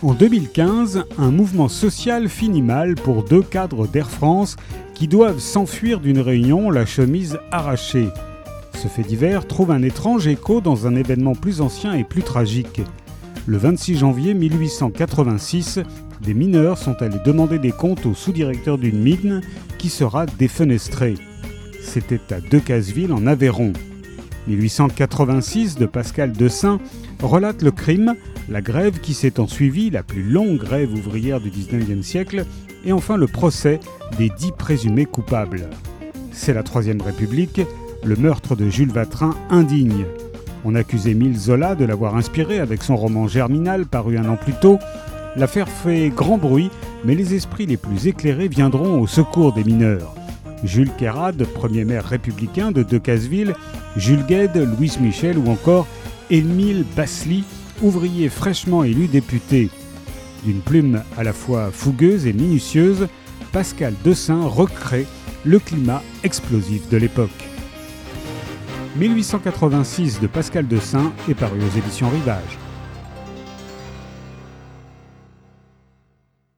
En 0.00 0.14
2015, 0.14 1.06
un 1.18 1.30
mouvement 1.32 1.66
social 1.66 2.28
finit 2.28 2.62
mal 2.62 2.94
pour 2.94 3.24
deux 3.24 3.42
cadres 3.42 3.88
d'Air 3.88 4.08
France 4.08 4.54
qui 4.94 5.08
doivent 5.08 5.40
s'enfuir 5.40 5.98
d'une 5.98 6.20
réunion 6.20 6.70
la 6.70 6.86
chemise 6.86 7.40
arrachée. 7.50 8.08
Ce 8.74 8.86
fait 8.86 9.02
divers 9.02 9.48
trouve 9.48 9.72
un 9.72 9.82
étrange 9.82 10.28
écho 10.28 10.60
dans 10.60 10.86
un 10.86 10.94
événement 10.94 11.34
plus 11.34 11.60
ancien 11.60 11.94
et 11.94 12.04
plus 12.04 12.22
tragique. 12.22 12.80
Le 13.46 13.58
26 13.58 13.96
janvier 13.96 14.34
1886, 14.34 15.80
des 16.22 16.34
mineurs 16.34 16.78
sont 16.78 17.02
allés 17.02 17.18
demander 17.24 17.58
des 17.58 17.72
comptes 17.72 18.06
au 18.06 18.14
sous-directeur 18.14 18.78
d'une 18.78 19.00
mine 19.00 19.40
qui 19.78 19.88
sera 19.88 20.26
défenestrée. 20.26 21.16
C'était 21.82 22.32
à 22.32 22.40
Decazeville 22.40 23.12
en 23.12 23.26
Aveyron. 23.26 23.72
1886 24.56 25.76
de 25.76 25.86
Pascal 25.86 26.32
Dessin 26.32 26.78
relate 27.22 27.62
le 27.62 27.70
crime, 27.70 28.14
la 28.48 28.60
grève 28.62 29.00
qui 29.00 29.14
s'est 29.14 29.40
ensuivie, 29.40 29.90
la 29.90 30.02
plus 30.02 30.22
longue 30.22 30.58
grève 30.58 30.92
ouvrière 30.92 31.40
du 31.40 31.50
19e 31.50 32.02
siècle, 32.02 32.44
et 32.84 32.92
enfin 32.92 33.16
le 33.16 33.26
procès 33.26 33.80
des 34.16 34.30
dix 34.38 34.52
présumés 34.52 35.04
coupables. 35.04 35.68
C'est 36.32 36.54
la 36.54 36.62
Troisième 36.62 37.02
République, 37.02 37.60
le 38.04 38.16
meurtre 38.16 38.56
de 38.56 38.68
Jules 38.68 38.92
Vatrin 38.92 39.34
indigne. 39.50 40.04
On 40.64 40.74
accusait 40.74 41.10
Émile 41.10 41.36
Zola 41.36 41.74
de 41.74 41.84
l'avoir 41.84 42.16
inspiré 42.16 42.58
avec 42.58 42.82
son 42.82 42.96
roman 42.96 43.28
Germinal 43.28 43.86
paru 43.86 44.18
un 44.18 44.28
an 44.28 44.36
plus 44.36 44.54
tôt. 44.54 44.78
L'affaire 45.36 45.68
fait 45.68 46.10
grand 46.10 46.38
bruit, 46.38 46.70
mais 47.04 47.14
les 47.14 47.34
esprits 47.34 47.66
les 47.66 47.76
plus 47.76 48.06
éclairés 48.06 48.48
viendront 48.48 49.00
au 49.00 49.06
secours 49.06 49.52
des 49.52 49.64
mineurs. 49.64 50.17
Jules 50.64 50.92
Kérad, 50.96 51.42
premier 51.44 51.84
maire 51.84 52.04
républicain 52.04 52.72
de 52.72 52.82
Decazeville, 52.82 53.54
Jules 53.96 54.24
Gued, 54.26 54.56
Louis 54.56 54.92
Michel 55.00 55.38
ou 55.38 55.48
encore 55.50 55.86
Émile 56.30 56.84
Basly, 56.96 57.44
ouvrier 57.82 58.28
fraîchement 58.28 58.84
élu 58.84 59.06
député. 59.06 59.70
D'une 60.44 60.60
plume 60.60 61.02
à 61.16 61.24
la 61.24 61.32
fois 61.32 61.70
fougueuse 61.72 62.26
et 62.26 62.32
minutieuse, 62.32 63.08
Pascal 63.52 63.94
Dessin 64.04 64.46
recrée 64.46 65.06
le 65.44 65.58
climat 65.58 66.02
explosif 66.24 66.88
de 66.88 66.96
l'époque. 66.96 67.30
1886 68.96 70.20
de 70.20 70.26
Pascal 70.26 70.66
Dessin 70.66 71.12
est 71.28 71.34
paru 71.34 71.58
aux 71.60 71.78
éditions 71.78 72.08
Rivage. 72.08 72.58